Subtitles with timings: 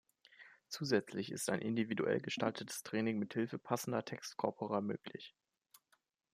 [0.67, 5.35] Zusätzlich ist ein individuell gestaltetes Training mit Hilfe passender Textkorpora möglich.